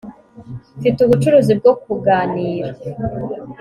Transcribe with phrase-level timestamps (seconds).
[0.79, 2.71] mfite ubucuruzi bwo kuganira